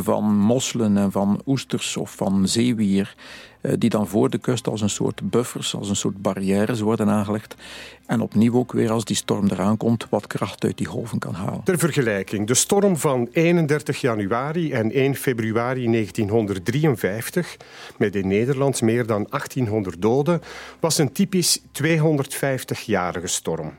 van 0.01 0.37
mosselen 0.37 0.97
en 0.97 1.13
van 1.13 1.41
oesters 1.47 1.97
of 1.97 2.15
van 2.15 2.49
zeewier, 2.49 3.15
uh, 3.61 3.73
die 3.79 3.91
dan 3.91 4.09
voor 4.09 4.31
de 4.31 4.39
kust 4.39 4.69
als 4.69 4.81
een 4.81 4.91
soort 4.91 5.31
buffers, 5.31 5.75
als 5.75 5.89
een 5.89 5.97
soort 5.97 6.23
barrières 6.23 6.81
worden 6.81 7.09
aangelegd. 7.09 7.55
En 8.07 8.21
opnieuw 8.21 8.55
ook 8.55 8.73
weer 8.73 8.91
als 8.91 9.05
die 9.05 9.17
storm 9.17 9.49
eraan 9.51 9.77
komt, 9.77 10.07
wat 10.11 10.27
kracht 10.27 10.65
uit 10.65 10.77
die 10.77 10.87
golven 10.87 11.19
kan 11.19 11.35
halen. 11.35 11.63
Ter 11.65 11.79
vergelijking, 11.79 12.47
de 12.47 12.55
storm 12.55 12.97
van 12.97 13.29
31 13.33 14.01
januari 14.01 14.73
en 14.73 14.93
1 14.93 15.15
februari 15.15 15.91
1953, 15.91 17.57
met 17.97 18.17
in 18.17 18.29
Nederland 18.29 18.83
meer 18.83 19.07
dan 19.07 19.27
1800 19.31 20.03
doden, 20.03 20.43
was 20.81 20.99
een 20.99 21.13
typisch 21.13 21.61
250-jarige 21.83 23.27
storm. 23.27 23.73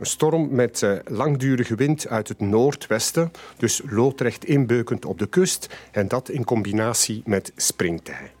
Een 0.00 0.06
storm 0.06 0.54
met 0.54 0.80
uh, 0.80 0.92
langdurige 1.04 1.74
wind 1.74 2.08
uit 2.08 2.28
het 2.28 2.40
noordwesten, 2.40 3.30
dus 3.56 3.80
loodrecht 3.90 4.44
inbeukend 4.44 5.04
op 5.04 5.18
de 5.18 5.26
kust 5.26 5.74
en 5.92 6.08
dat 6.08 6.28
in 6.28 6.44
combinatie 6.44 7.22
met 7.24 7.52
springtij. 7.56 8.32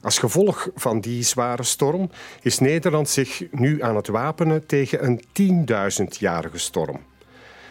Als 0.00 0.18
gevolg 0.18 0.68
van 0.74 1.00
die 1.00 1.22
zware 1.22 1.62
storm 1.62 2.10
is 2.42 2.58
Nederland 2.58 3.08
zich 3.08 3.42
nu 3.50 3.82
aan 3.82 3.96
het 3.96 4.06
wapenen 4.06 4.66
tegen 4.66 5.04
een 5.04 5.20
10.000-jarige 6.00 6.58
storm. 6.58 7.00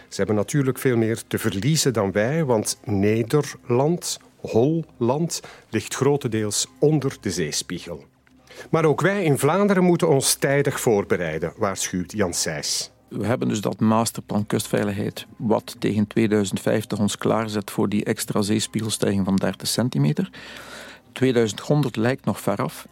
Ze 0.07 0.17
hebben 0.17 0.35
natuurlijk 0.35 0.77
veel 0.77 0.97
meer 0.97 1.21
te 1.27 1.37
verliezen 1.37 1.93
dan 1.93 2.11
wij, 2.11 2.43
want 2.45 2.79
Nederland, 2.83 4.19
Holland, 4.35 5.41
ligt 5.69 5.95
grotendeels 5.95 6.67
onder 6.79 7.17
de 7.21 7.31
zeespiegel. 7.31 8.10
Maar 8.69 8.85
ook 8.85 9.01
wij 9.01 9.23
in 9.23 9.37
Vlaanderen 9.37 9.83
moeten 9.83 10.09
ons 10.09 10.35
tijdig 10.35 10.79
voorbereiden, 10.79 11.53
waarschuwt 11.57 12.11
Jan 12.11 12.33
Seys. 12.33 12.91
We 13.07 13.25
hebben 13.25 13.47
dus 13.47 13.61
dat 13.61 13.79
masterplan 13.79 14.45
kustveiligheid, 14.45 15.25
wat 15.37 15.75
tegen 15.79 16.07
2050 16.07 16.99
ons 16.99 17.17
klaarzet 17.17 17.71
voor 17.71 17.89
die 17.89 18.03
extra 18.03 18.41
zeespiegelstijging 18.41 19.25
van 19.25 19.35
30 19.35 19.67
centimeter. 19.67 20.29
2100 21.11 21.95
lijkt 21.95 22.25
nog 22.25 22.39
ver 22.39 22.61
af, 22.61 22.87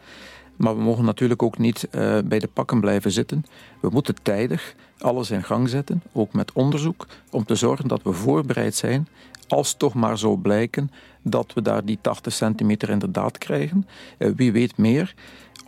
maar 0.55 0.77
we 0.77 0.83
mogen 0.83 1.05
natuurlijk 1.05 1.43
ook 1.43 1.57
niet 1.57 1.87
uh, 1.91 2.17
bij 2.25 2.39
de 2.39 2.47
pakken 2.47 2.79
blijven 2.81 3.11
zitten. 3.11 3.45
We 3.81 3.89
moeten 3.89 4.15
tijdig 4.23 4.75
alles 4.97 5.31
in 5.31 5.43
gang 5.43 5.69
zetten, 5.69 6.03
ook 6.11 6.33
met 6.33 6.51
onderzoek, 6.51 7.07
om 7.31 7.45
te 7.45 7.55
zorgen 7.55 7.87
dat 7.87 8.03
we 8.03 8.13
voorbereid 8.13 8.75
zijn 8.75 9.07
als 9.47 9.73
toch 9.73 9.93
maar 9.93 10.17
zou 10.17 10.37
blijken 10.37 10.91
dat 11.23 11.53
we 11.53 11.61
daar 11.61 11.85
die 11.85 11.97
80 12.01 12.33
centimeter 12.33 12.89
inderdaad 12.89 13.37
krijgen. 13.37 13.87
Uh, 14.17 14.31
wie 14.35 14.51
weet 14.51 14.77
meer, 14.77 15.13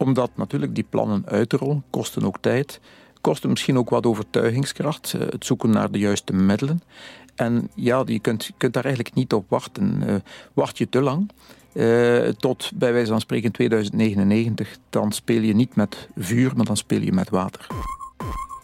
omdat 0.02 0.32
natuurlijk 0.36 0.76
die 0.76 0.86
plannen 0.90 1.24
uit 1.26 1.50
te 1.50 1.58
rollen 1.58 1.84
kosten 1.90 2.26
ook 2.26 2.38
tijd, 2.42 2.80
kosten 3.22 3.50
misschien 3.50 3.78
ook 3.78 3.90
wat 3.90 4.06
overtuigingskracht, 4.06 5.14
uh, 5.16 5.22
het 5.22 5.46
zoeken 5.46 5.70
naar 5.70 5.92
de 5.92 6.00
juiste 6.00 6.34
middelen. 6.34 6.82
En 7.36 7.70
ja, 7.76 8.04
je 8.06 8.20
kunt, 8.20 8.52
kunt 8.58 8.74
daar 8.74 8.86
eigenlijk 8.86 9.16
niet 9.16 9.34
op 9.34 9.46
wachten. 9.50 10.04
Uh, 10.06 10.16
wacht 10.54 10.78
je 10.78 10.90
te 10.90 11.02
lang, 11.02 11.30
uh, 11.74 12.28
tot 12.28 12.72
bij 12.76 12.94
wijze 12.94 13.12
van 13.12 13.22
spreken 13.22 13.52
2099, 13.52 14.78
dan 14.90 15.12
speel 15.12 15.42
je 15.42 15.54
niet 15.54 15.76
met 15.76 16.10
vuur, 16.18 16.52
maar 16.56 16.66
dan 16.66 16.78
speel 16.78 17.02
je 17.02 17.12
met 17.12 17.30
water. 17.30 17.68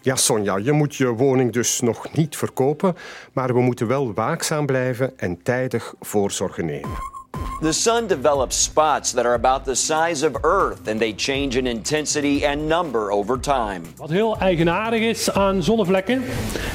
Ja, 0.02 0.16
Sonja, 0.16 0.58
je 0.58 0.72
moet 0.72 0.96
je 0.96 1.08
woning 1.08 1.52
dus 1.54 1.80
nog 1.80 2.14
niet 2.14 2.38
verkopen, 2.38 2.96
maar 3.34 3.54
we 3.54 3.62
moeten 3.62 3.88
wel 3.88 4.14
waakzaam 4.14 4.66
blijven 4.66 5.20
en 5.20 5.44
tijdig 5.44 5.94
voorzorgen 6.00 6.66
nemen. 6.66 7.17
The 7.62 7.72
sun 7.72 8.08
develops 8.08 8.64
spots 8.64 9.12
that 9.12 9.26
are 9.26 9.34
about 9.34 9.64
the 9.64 9.76
size 9.76 10.28
of 10.28 10.36
Earth 10.44 10.88
and 10.88 11.00
they 11.00 11.14
change 11.16 11.58
in 11.58 11.68
intensity 11.68 12.46
and 12.46 12.68
number 12.68 13.12
over 13.12 13.40
time. 13.40 13.82
Wat 13.96 14.10
heel 14.10 14.38
eigenaardig 14.40 15.02
is 15.02 15.32
aan 15.32 15.64
zonnevlekken, 15.64 16.24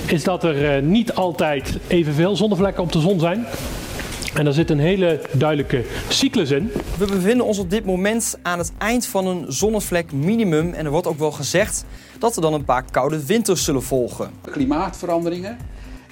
is 0.07 0.25
dat 0.25 0.45
er 0.45 0.77
uh, 0.77 0.83
niet 0.83 1.15
altijd 1.15 1.79
evenveel 1.89 2.37
zonnevlekken 2.37 2.83
op 2.83 2.93
de 2.93 3.01
zon 3.01 3.21
zijn. 3.21 3.47
En 4.35 4.45
daar 4.45 4.53
zit 4.53 4.71
een 4.71 4.79
hele 4.79 5.21
duidelijke 5.33 5.85
cyclus 6.09 6.51
in. 6.51 6.71
We 6.99 7.07
bevinden 7.07 7.47
ons 7.47 7.59
op 7.59 7.71
dit 7.71 7.85
moment 7.85 8.39
aan 8.43 8.59
het 8.59 8.73
eind 8.79 9.07
van 9.07 9.27
een 9.27 9.45
zonnevlek 9.49 10.12
minimum. 10.12 10.73
En 10.73 10.85
er 10.85 10.91
wordt 10.91 11.07
ook 11.07 11.19
wel 11.19 11.33
gezegd 11.33 11.85
dat 12.19 12.37
er 12.37 12.43
dan 12.43 12.55
een 12.55 12.65
paar 12.65 12.85
koude 12.91 13.27
winters 13.27 13.65
zullen 13.65 13.83
volgen. 13.83 14.31
Klimaatveranderingen. 14.51 15.59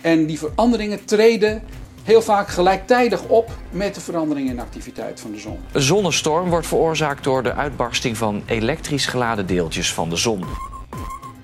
En 0.01 0.27
die 0.27 0.39
veranderingen 0.39 1.05
treden 1.05 1.63
heel 2.03 2.23
vaak 2.23 2.49
gelijktijdig 2.49 3.23
op 3.25 3.51
met 3.71 3.95
de 3.95 4.01
verandering 4.01 4.49
in 4.49 4.61
activiteit 4.61 5.21
van 5.21 5.31
de 5.31 5.39
zon. 5.39 5.59
Een 5.73 5.83
zonnestorm 5.83 6.49
wordt 6.49 6.67
veroorzaakt 6.67 7.25
door 7.25 7.43
de 7.43 7.55
uitbarsting 7.55 8.17
van 8.17 8.43
elektrisch 8.47 9.07
geladen 9.07 9.47
deeltjes 9.47 9.95
van 9.95 10.11
de 10.11 10.17
zon. 10.17 10.45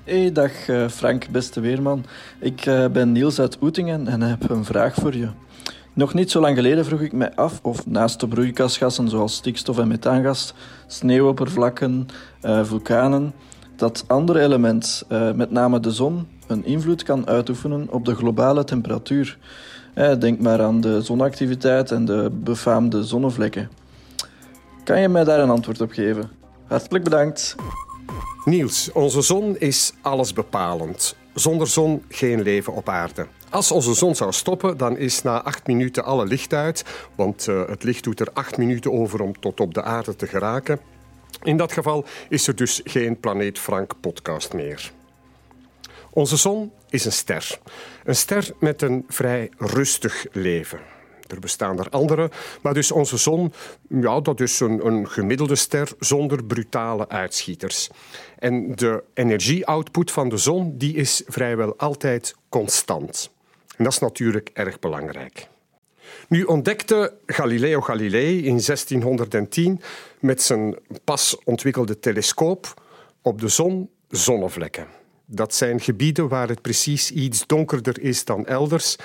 Hey, 0.03 0.31
dag 0.31 0.51
Frank, 0.89 1.29
beste 1.29 1.59
weerman. 1.59 2.05
Ik 2.39 2.63
ben 2.91 3.11
Niels 3.11 3.39
uit 3.39 3.57
Oetingen 3.61 4.07
en 4.07 4.21
heb 4.21 4.49
een 4.49 4.65
vraag 4.65 4.93
voor 4.95 5.15
je. 5.15 5.29
Nog 5.97 6.13
niet 6.13 6.31
zo 6.31 6.39
lang 6.39 6.55
geleden 6.55 6.85
vroeg 6.85 7.01
ik 7.01 7.13
mij 7.13 7.35
af 7.35 7.59
of 7.61 7.85
naast 7.85 8.19
de 8.19 8.27
broeikasgassen 8.27 9.09
zoals 9.09 9.35
stikstof 9.35 9.77
en 9.77 9.87
methaangas, 9.87 10.53
sneeuwoppervlakken, 10.87 12.07
uh, 12.41 12.63
vulkanen, 12.63 13.33
dat 13.75 14.03
andere 14.07 14.39
element, 14.39 15.05
uh, 15.09 15.31
met 15.31 15.51
name 15.51 15.79
de 15.79 15.91
zon, 15.91 16.27
een 16.47 16.65
invloed 16.65 17.03
kan 17.03 17.27
uitoefenen 17.27 17.87
op 17.89 18.05
de 18.05 18.15
globale 18.15 18.63
temperatuur. 18.63 19.37
Denk 20.19 20.39
maar 20.39 20.61
aan 20.61 20.81
de 20.81 21.01
zonactiviteit 21.01 21.91
en 21.91 22.05
de 22.05 22.29
befaamde 22.33 23.03
zonnevlekken. 23.03 23.69
Kan 24.83 25.01
je 25.01 25.09
mij 25.09 25.23
daar 25.23 25.39
een 25.39 25.49
antwoord 25.49 25.81
op 25.81 25.91
geven? 25.91 26.29
Hartelijk 26.67 27.03
bedankt. 27.03 27.55
Niels, 28.45 28.91
onze 28.91 29.21
zon 29.21 29.57
is 29.57 29.93
allesbepalend. 30.01 31.15
Zonder 31.33 31.67
zon 31.67 32.03
geen 32.09 32.41
leven 32.41 32.73
op 32.73 32.89
aarde. 32.89 33.27
Als 33.49 33.71
onze 33.71 33.93
zon 33.93 34.15
zou 34.15 34.31
stoppen, 34.31 34.77
dan 34.77 34.97
is 34.97 35.21
na 35.21 35.43
acht 35.43 35.67
minuten 35.67 36.03
alle 36.03 36.25
licht 36.25 36.53
uit. 36.53 36.85
Want 37.15 37.47
uh, 37.47 37.67
het 37.67 37.83
licht 37.83 38.03
doet 38.03 38.19
er 38.19 38.29
acht 38.33 38.57
minuten 38.57 38.91
over 38.91 39.21
om 39.21 39.39
tot 39.39 39.59
op 39.59 39.73
de 39.73 39.83
aarde 39.83 40.15
te 40.15 40.27
geraken. 40.27 40.79
In 41.43 41.57
dat 41.57 41.71
geval 41.71 42.05
is 42.29 42.47
er 42.47 42.55
dus 42.55 42.81
geen 42.83 43.19
Planeet 43.19 43.59
Frank 43.59 43.93
podcast 44.01 44.53
meer. 44.53 44.91
Onze 46.17 46.37
zon 46.37 46.71
is 46.89 47.05
een 47.05 47.11
ster. 47.11 47.59
Een 48.03 48.15
ster 48.15 48.51
met 48.59 48.81
een 48.81 49.05
vrij 49.07 49.49
rustig 49.57 50.25
leven. 50.31 50.79
Er 51.27 51.39
bestaan 51.39 51.79
er 51.79 51.89
andere, 51.89 52.31
maar 52.61 52.73
dus 52.73 52.91
onze 52.91 53.17
zon, 53.17 53.53
ja, 53.89 54.19
dat 54.19 54.39
is 54.39 54.59
een, 54.59 54.85
een 54.85 55.09
gemiddelde 55.09 55.55
ster 55.55 55.91
zonder 55.99 56.43
brutale 56.43 57.09
uitschieters. 57.09 57.89
En 58.39 58.75
de 58.75 59.03
energieoutput 59.13 60.11
van 60.11 60.29
de 60.29 60.37
zon 60.37 60.77
die 60.77 60.95
is 60.95 61.23
vrijwel 61.27 61.75
altijd 61.75 62.35
constant. 62.49 63.31
En 63.75 63.83
dat 63.83 63.93
is 63.93 63.99
natuurlijk 63.99 64.49
erg 64.53 64.79
belangrijk. 64.79 65.47
Nu 66.27 66.43
ontdekte 66.43 67.13
Galileo 67.25 67.81
Galilei 67.81 68.37
in 68.37 68.61
1610 68.65 69.81
met 70.19 70.41
zijn 70.41 70.77
pas 71.03 71.37
ontwikkelde 71.43 71.99
telescoop 71.99 72.81
op 73.21 73.41
de 73.41 73.47
zon 73.47 73.89
zonnevlekken. 74.09 74.97
Dat 75.29 75.53
zijn 75.53 75.79
gebieden 75.79 76.27
waar 76.27 76.47
het 76.47 76.61
precies 76.61 77.11
iets 77.11 77.47
donkerder 77.47 78.01
is 78.01 78.25
dan 78.25 78.45
elders. 78.45 78.95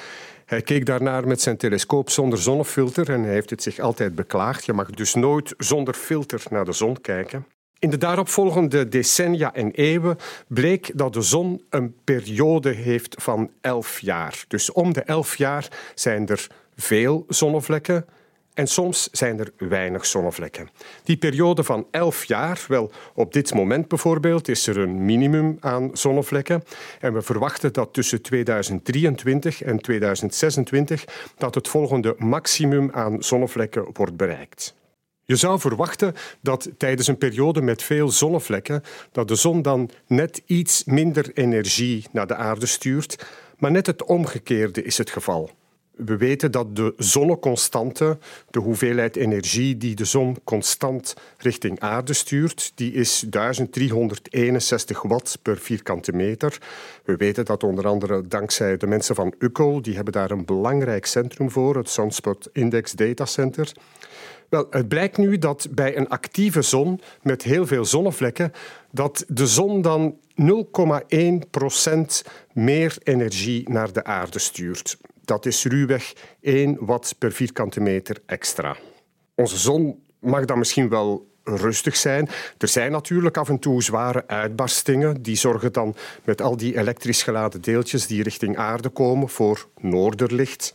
Hij 0.44 0.62
keek 0.62 0.86
daarnaar 0.86 1.26
met 1.26 1.40
zijn 1.40 1.56
telescoop 1.56 2.10
zonder 2.10 2.38
zonnefilter 2.38 3.10
en 3.10 3.22
hij 3.22 3.32
heeft 3.32 3.50
het 3.50 3.62
zich 3.62 3.78
altijd 3.78 4.14
beklaagd. 4.14 4.64
Je 4.64 4.72
mag 4.72 4.90
dus 4.90 5.14
nooit 5.14 5.54
zonder 5.58 5.94
filter 5.94 6.42
naar 6.50 6.64
de 6.64 6.72
zon 6.72 7.00
kijken. 7.00 7.46
In 7.78 7.90
de 7.90 7.98
daaropvolgende 7.98 8.88
decennia 8.88 9.54
en 9.54 9.70
eeuwen 9.70 10.16
bleek 10.46 10.90
dat 10.94 11.12
de 11.12 11.22
zon 11.22 11.62
een 11.70 11.94
periode 12.04 12.70
heeft 12.70 13.14
van 13.22 13.50
elf 13.60 14.00
jaar. 14.00 14.44
Dus 14.48 14.72
om 14.72 14.92
de 14.92 15.02
elf 15.02 15.36
jaar 15.36 15.68
zijn 15.94 16.26
er 16.28 16.46
veel 16.76 17.24
zonnevlekken 17.28 18.06
En 18.54 18.66
soms 18.66 19.08
zijn 19.12 19.38
er 19.38 19.52
weinig 19.68 20.06
zonnevlekken. 20.06 20.68
Die 21.04 21.16
periode 21.16 21.64
van 21.64 21.86
11 21.90 22.24
jaar, 22.24 22.64
wel 22.68 22.90
op 23.14 23.32
dit 23.32 23.54
moment 23.54 23.88
bijvoorbeeld, 23.88 24.48
is 24.48 24.66
er 24.66 24.78
een 24.78 25.04
minimum 25.04 25.56
aan 25.60 25.90
zonnevlekken. 25.92 26.64
En 27.00 27.12
we 27.12 27.22
verwachten 27.22 27.72
dat 27.72 27.92
tussen 27.92 28.22
2023 28.22 29.62
en 29.62 29.78
2026 29.78 31.04
dat 31.36 31.54
het 31.54 31.68
volgende 31.68 32.14
maximum 32.18 32.90
aan 32.92 33.22
zonnevlekken 33.22 33.86
wordt 33.92 34.16
bereikt. 34.16 34.74
Je 35.24 35.36
zou 35.36 35.60
verwachten 35.60 36.14
dat 36.40 36.70
tijdens 36.78 37.08
een 37.08 37.18
periode 37.18 37.62
met 37.62 37.82
veel 37.82 38.08
zonnevlekken 38.08 38.82
dat 39.12 39.28
de 39.28 39.34
zon 39.34 39.62
dan 39.62 39.90
net 40.06 40.42
iets 40.46 40.84
minder 40.84 41.30
energie 41.34 42.06
naar 42.10 42.26
de 42.26 42.34
aarde 42.34 42.66
stuurt, 42.66 43.26
maar 43.58 43.70
net 43.70 43.86
het 43.86 44.04
omgekeerde 44.04 44.82
is 44.82 44.98
het 44.98 45.10
geval. 45.10 45.50
We 45.96 46.16
weten 46.16 46.50
dat 46.50 46.76
de 46.76 46.94
zonneconstante, 46.96 48.18
de 48.50 48.58
hoeveelheid 48.58 49.16
energie 49.16 49.76
die 49.76 49.94
de 49.94 50.04
zon 50.04 50.36
constant 50.44 51.14
richting 51.38 51.80
aarde 51.80 52.12
stuurt, 52.12 52.72
die 52.74 52.92
is 52.92 53.24
1361 53.30 55.02
watt 55.02 55.38
per 55.42 55.58
vierkante 55.58 56.12
meter. 56.12 56.58
We 57.04 57.16
weten 57.16 57.44
dat 57.44 57.62
onder 57.62 57.86
andere 57.86 58.28
dankzij 58.28 58.76
de 58.76 58.86
mensen 58.86 59.14
van 59.14 59.34
UCO, 59.38 59.80
die 59.80 59.94
hebben 59.94 60.12
daar 60.12 60.30
een 60.30 60.44
belangrijk 60.44 61.06
centrum 61.06 61.50
voor, 61.50 61.76
het 61.76 61.88
Sunspot 61.88 62.48
Index 62.52 62.92
Data 62.92 63.24
Center. 63.24 63.72
Wel, 64.48 64.66
het 64.70 64.88
blijkt 64.88 65.16
nu 65.16 65.38
dat 65.38 65.68
bij 65.70 65.96
een 65.96 66.08
actieve 66.08 66.62
zon 66.62 67.00
met 67.22 67.42
heel 67.42 67.66
veel 67.66 67.84
zonnevlekken, 67.84 68.52
dat 68.90 69.24
de 69.28 69.46
zon 69.46 69.82
dan 69.82 70.16
0,1 70.42 71.16
procent 71.50 72.24
meer 72.52 72.96
energie 73.02 73.70
naar 73.70 73.92
de 73.92 74.04
aarde 74.04 74.38
stuurt. 74.38 74.98
Dat 75.32 75.46
is 75.46 75.64
ruwweg 75.64 76.12
1 76.40 76.76
watt 76.80 77.14
per 77.18 77.32
vierkante 77.32 77.80
meter 77.80 78.16
extra. 78.26 78.76
Onze 79.34 79.58
zon 79.58 80.02
mag 80.20 80.44
dan 80.44 80.58
misschien 80.58 80.88
wel 80.88 81.26
rustig 81.44 81.96
zijn. 81.96 82.28
Er 82.58 82.68
zijn 82.68 82.92
natuurlijk 82.92 83.36
af 83.36 83.48
en 83.48 83.58
toe 83.58 83.82
zware 83.82 84.26
uitbarstingen. 84.26 85.22
Die 85.22 85.36
zorgen 85.36 85.72
dan 85.72 85.94
met 86.24 86.42
al 86.42 86.56
die 86.56 86.78
elektrisch 86.78 87.22
geladen 87.22 87.60
deeltjes 87.60 88.06
die 88.06 88.22
richting 88.22 88.56
aarde 88.56 88.88
komen 88.88 89.28
voor 89.28 89.68
noorderlicht. 89.80 90.74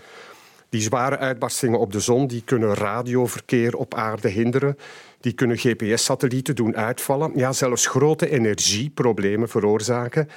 Die 0.70 0.82
zware 0.82 1.18
uitbarstingen 1.18 1.80
op 1.80 1.92
de 1.92 2.00
zon 2.00 2.28
die 2.28 2.42
kunnen 2.46 2.74
radioverkeer 2.74 3.76
op 3.76 3.94
aarde 3.94 4.30
hinderen. 4.30 4.78
Die 5.20 5.34
kunnen 5.34 5.58
GPS-satellieten 5.58 6.56
doen 6.56 6.76
uitvallen. 6.76 7.32
Ja, 7.36 7.52
zelfs 7.52 7.88
grote 7.88 8.30
energieproblemen 8.30 9.50
veroorzaken. 9.50 10.30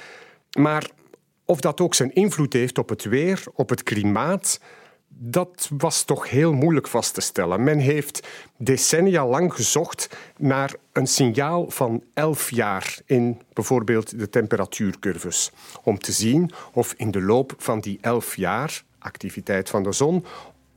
Maar 0.57 0.89
of 1.51 1.59
dat 1.59 1.81
ook 1.81 1.95
zijn 1.95 2.13
invloed 2.13 2.53
heeft 2.53 2.77
op 2.77 2.89
het 2.89 3.03
weer, 3.03 3.43
op 3.53 3.69
het 3.69 3.83
klimaat, 3.83 4.59
dat 5.07 5.69
was 5.77 6.03
toch 6.03 6.29
heel 6.29 6.53
moeilijk 6.53 6.87
vast 6.87 7.13
te 7.13 7.21
stellen. 7.21 7.63
Men 7.63 7.77
heeft 7.77 8.27
decennia 8.57 9.27
lang 9.27 9.53
gezocht 9.53 10.09
naar 10.37 10.75
een 10.91 11.07
signaal 11.07 11.69
van 11.69 12.03
elf 12.13 12.49
jaar 12.51 12.99
in 13.05 13.41
bijvoorbeeld 13.53 14.19
de 14.19 14.29
temperatuurcurves. 14.29 15.51
Om 15.83 15.99
te 15.99 16.11
zien 16.11 16.51
of 16.73 16.93
in 16.97 17.11
de 17.11 17.21
loop 17.21 17.53
van 17.57 17.79
die 17.79 17.97
elf 18.01 18.35
jaar, 18.35 18.83
activiteit 18.99 19.69
van 19.69 19.83
de 19.83 19.91
zon, 19.91 20.25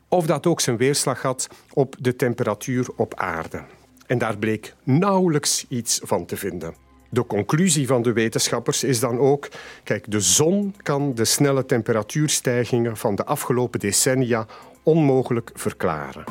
of 0.08 0.26
dat 0.26 0.46
ook 0.46 0.60
zijn 0.60 0.76
weerslag 0.76 1.22
had 1.22 1.48
op 1.72 1.96
de 2.00 2.16
temperatuur 2.16 2.86
op 2.96 3.14
aarde. 3.14 3.62
En 4.06 4.18
daar 4.18 4.38
bleek 4.38 4.74
nauwelijks 4.82 5.66
iets 5.68 6.00
van 6.02 6.26
te 6.26 6.36
vinden. 6.36 6.83
De 7.14 7.26
conclusie 7.26 7.86
van 7.86 8.02
de 8.02 8.12
wetenschappers 8.12 8.84
is 8.84 9.00
dan 9.00 9.18
ook: 9.18 9.48
kijk, 9.84 10.10
de 10.10 10.20
zon 10.20 10.74
kan 10.82 11.14
de 11.14 11.24
snelle 11.24 11.66
temperatuurstijgingen 11.66 12.96
van 12.96 13.14
de 13.14 13.24
afgelopen 13.24 13.80
decennia 13.80 14.46
onmogelijk 14.82 15.50
verklaren. 15.54 16.24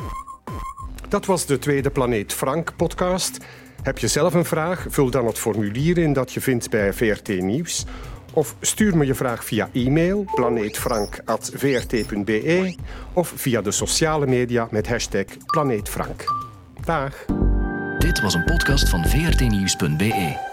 Dat 1.08 1.26
was 1.26 1.46
de 1.46 1.58
tweede 1.58 1.90
Planeet 1.90 2.32
Frank 2.32 2.76
podcast. 2.76 3.38
Heb 3.82 3.98
je 3.98 4.08
zelf 4.08 4.34
een 4.34 4.44
vraag? 4.44 4.86
Vul 4.88 5.10
dan 5.10 5.26
het 5.26 5.38
formulier 5.38 5.98
in 5.98 6.12
dat 6.12 6.32
je 6.32 6.40
vindt 6.40 6.70
bij 6.70 6.92
VRT 6.92 7.28
Nieuws. 7.28 7.84
Of 8.32 8.56
stuur 8.60 8.96
me 8.96 9.06
je 9.06 9.14
vraag 9.14 9.44
via 9.44 9.68
e-mail 9.72 10.24
planeetfrank.vrt.be 10.34 12.74
of 13.12 13.32
via 13.36 13.62
de 13.62 13.70
sociale 13.70 14.26
media 14.26 14.68
met 14.70 14.88
hashtag 14.88 15.24
Planeetfrank. 15.46 16.24
Dag. 16.84 17.24
Dit 17.98 18.20
was 18.20 18.34
een 18.34 18.44
podcast 18.44 18.88
van 18.88 19.04
vrtnieuws.be. 19.04 20.52